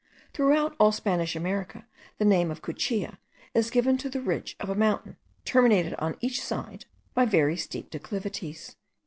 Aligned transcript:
Throughout 0.33 0.75
all 0.79 0.91
Spanish 0.91 1.35
America 1.35 1.85
the 2.17 2.25
name 2.25 2.49
of 2.49 2.63
"cuchilla" 2.63 3.19
is 3.53 3.69
given 3.69 3.99
to 3.99 4.09
the 4.09 4.19
ridge 4.19 4.55
of 4.59 4.67
a 4.67 4.73
mountain 4.73 5.15
terminated 5.45 5.93
on 5.99 6.17
each 6.21 6.41
side 6.43 6.85
by 7.13 7.25
very 7.25 7.55
steep 7.55 7.91
declivities.) 7.91 8.77